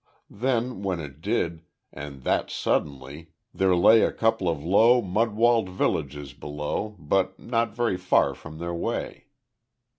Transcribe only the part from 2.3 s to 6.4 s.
suddenly, there lay a couple of low, mud walled villages,